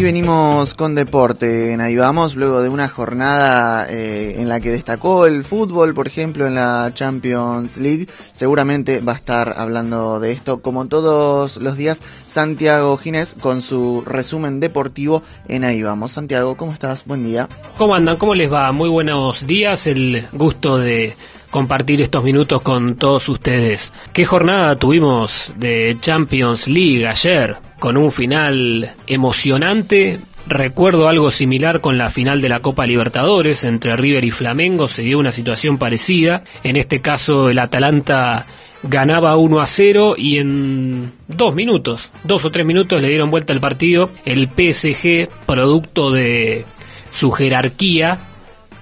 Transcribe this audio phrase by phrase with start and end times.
[0.00, 1.76] Y venimos con deporte.
[1.78, 6.46] Ahí vamos, luego de una jornada eh, en la que destacó el fútbol, por ejemplo,
[6.46, 8.06] en la Champions League.
[8.32, 14.02] Seguramente va a estar hablando de esto, como todos los días, Santiago Ginés con su
[14.06, 16.12] resumen deportivo en Ahí vamos.
[16.12, 17.04] Santiago, ¿cómo estás?
[17.04, 17.46] Buen día.
[17.76, 18.16] ¿Cómo andan?
[18.16, 18.72] ¿Cómo les va?
[18.72, 19.86] Muy buenos días.
[19.86, 21.14] El gusto de
[21.50, 23.92] compartir estos minutos con todos ustedes.
[24.12, 27.56] ¿Qué jornada tuvimos de Champions League ayer?
[27.78, 30.20] Con un final emocionante.
[30.46, 34.88] Recuerdo algo similar con la final de la Copa Libertadores entre River y Flamengo.
[34.88, 36.42] Se dio una situación parecida.
[36.62, 38.46] En este caso el Atalanta
[38.82, 43.52] ganaba 1 a 0 y en dos minutos, dos o tres minutos le dieron vuelta
[43.52, 44.10] al partido.
[44.24, 46.64] El PSG, producto de
[47.10, 48.18] su jerarquía,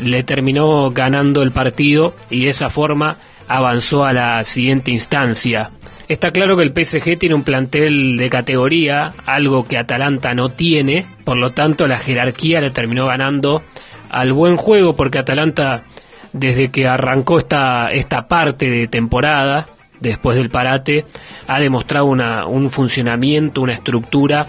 [0.00, 3.16] le terminó ganando el partido y de esa forma
[3.48, 5.70] avanzó a la siguiente instancia.
[6.08, 11.06] Está claro que el PSG tiene un plantel de categoría, algo que Atalanta no tiene,
[11.24, 13.62] por lo tanto la jerarquía le terminó ganando
[14.08, 15.84] al buen juego porque Atalanta
[16.32, 19.66] desde que arrancó esta, esta parte de temporada,
[20.00, 21.04] después del parate,
[21.46, 24.46] ha demostrado una, un funcionamiento, una estructura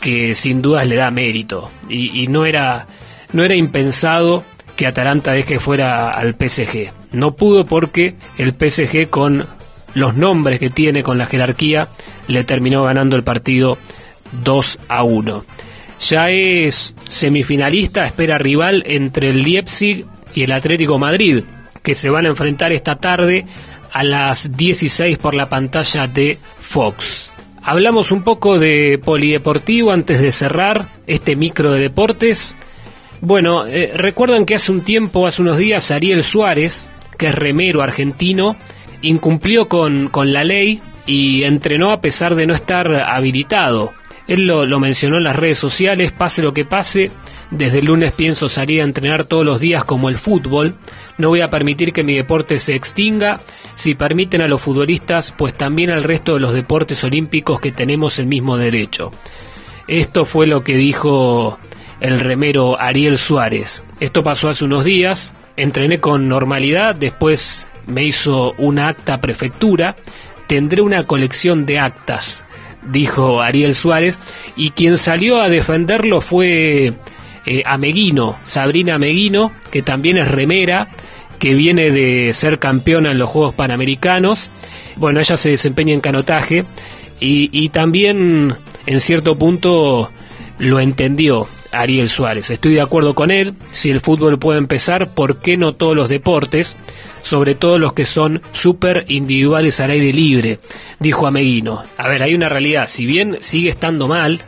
[0.00, 1.70] que sin dudas le da mérito.
[1.88, 2.86] Y, no, era,
[3.32, 4.44] no era impensado
[4.82, 6.90] que Atalanta deje fuera al PSG.
[7.12, 9.46] No pudo porque el PSG con
[9.94, 11.86] los nombres que tiene, con la jerarquía,
[12.26, 13.78] le terminó ganando el partido
[14.42, 15.44] 2 a 1.
[16.00, 21.44] Ya es semifinalista, espera rival entre el Leipzig y el Atlético Madrid,
[21.80, 23.44] que se van a enfrentar esta tarde
[23.92, 27.32] a las 16 por la pantalla de Fox.
[27.62, 32.56] Hablamos un poco de polideportivo antes de cerrar este micro de deportes.
[33.24, 37.80] Bueno, eh, recuerdan que hace un tiempo, hace unos días, Ariel Suárez, que es remero
[37.80, 38.56] argentino,
[39.00, 43.92] incumplió con, con la ley y entrenó a pesar de no estar habilitado.
[44.26, 47.12] Él lo, lo, mencionó en las redes sociales, pase lo que pase,
[47.52, 50.74] desde el lunes pienso salir a entrenar todos los días como el fútbol,
[51.16, 53.38] no voy a permitir que mi deporte se extinga,
[53.76, 58.18] si permiten a los futbolistas, pues también al resto de los deportes olímpicos que tenemos
[58.18, 59.12] el mismo derecho.
[59.86, 61.60] Esto fue lo que dijo
[62.02, 63.82] el remero Ariel Suárez.
[64.00, 69.94] Esto pasó hace unos días, entrené con normalidad, después me hizo una acta prefectura,
[70.48, 72.38] tendré una colección de actas,
[72.90, 74.18] dijo Ariel Suárez,
[74.56, 76.92] y quien salió a defenderlo fue
[77.46, 80.88] eh, Ameguino, Sabrina Ameguino, que también es remera,
[81.38, 84.50] que viene de ser campeona en los Juegos Panamericanos.
[84.96, 86.64] Bueno, ella se desempeña en canotaje
[87.20, 90.10] y, y también en cierto punto
[90.58, 92.50] lo entendió Ariel Suárez.
[92.50, 96.08] Estoy de acuerdo con él, si el fútbol puede empezar, ¿por qué no todos los
[96.08, 96.76] deportes?
[97.22, 100.58] Sobre todo los que son súper individuales al aire libre,
[100.98, 101.82] dijo Ameguino.
[101.96, 104.42] A ver, hay una realidad, si bien sigue estando mal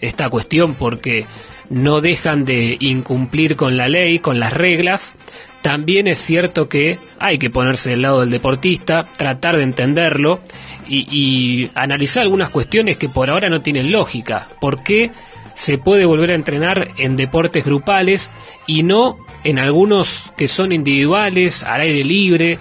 [0.00, 1.26] esta cuestión porque
[1.68, 5.14] no dejan de incumplir con la ley, con las reglas,
[5.62, 10.40] también es cierto que hay que ponerse del lado del deportista, tratar de entenderlo
[10.88, 14.48] y, y analizar algunas cuestiones que por ahora no tienen lógica.
[14.60, 15.12] ¿Por qué?
[15.54, 18.30] Se puede volver a entrenar en deportes grupales
[18.66, 22.58] y no en algunos que son individuales, al aire libre,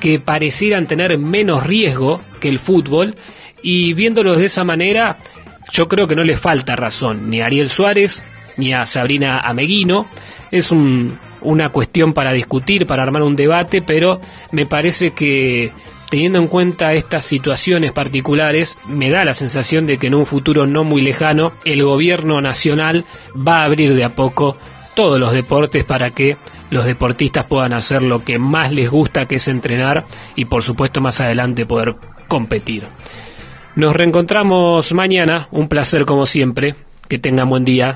[0.00, 3.14] que parecieran tener menos riesgo que el fútbol
[3.62, 5.18] y viéndolos de esa manera
[5.72, 8.24] yo creo que no le falta razón ni a Ariel Suárez
[8.56, 10.06] ni a Sabrina Ameguino.
[10.50, 14.20] Es un, una cuestión para discutir, para armar un debate, pero
[14.52, 15.72] me parece que
[16.10, 20.66] teniendo en cuenta estas situaciones particulares, me da la sensación de que en un futuro
[20.66, 23.04] no muy lejano el gobierno nacional
[23.34, 24.58] va a abrir de a poco
[24.94, 26.36] todos los deportes para que
[26.68, 30.04] los deportistas puedan hacer lo que más les gusta, que es entrenar
[30.34, 31.94] y por supuesto más adelante poder
[32.28, 32.84] competir.
[33.76, 36.74] Nos reencontramos mañana, un placer como siempre,
[37.08, 37.94] que tengan buen día.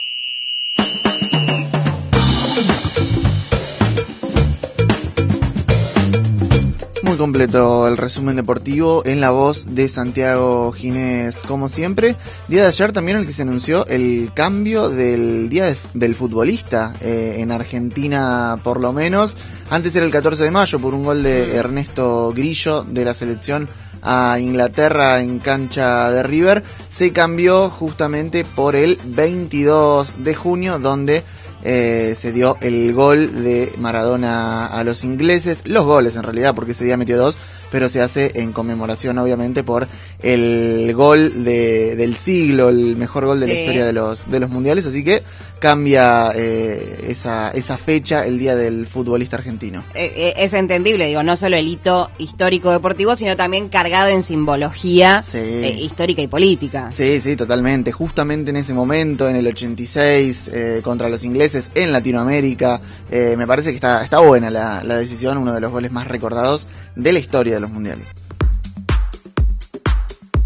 [7.15, 12.17] Muy completo el resumen deportivo en la voz de Santiago Ginés, como siempre.
[12.49, 16.93] Día de ayer también el que se anunció el cambio del día de, del futbolista
[17.01, 19.37] eh, en Argentina, por lo menos.
[19.71, 23.69] Antes era el 14 de mayo por un gol de Ernesto Grillo de la selección
[24.03, 26.65] a Inglaterra en cancha de River.
[26.91, 31.23] Se cambió justamente por el 22 de junio, donde
[31.65, 36.73] eh, se dio el gol de Maradona a los ingleses, los goles en realidad, porque
[36.73, 37.39] ese día metió dos,
[37.75, 39.89] pero se hace en conmemoración obviamente por
[40.23, 44.49] el gol de, del siglo, el mejor gol de la historia de los, de los
[44.49, 45.25] mundiales, así que
[45.59, 49.83] cambia eh, esa, esa fecha, el día del futbolista argentino.
[49.95, 54.23] Eh, eh, es entendible, digo, no solo el hito histórico deportivo, sino también cargado en
[54.23, 55.39] simbología Sí.
[55.39, 56.91] eh, histórica y política.
[56.93, 57.91] Sí, sí, totalmente.
[57.91, 62.81] Justamente en ese momento, en el 86, eh, contra los ingleses en Latinoamérica,
[63.11, 66.69] me parece que está, está buena la, la decisión, uno de los goles más recordados
[66.95, 68.13] de la historia de los mundiales.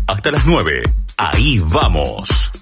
[0.07, 0.83] Hasta las 9.
[1.17, 2.51] Ahí vamos.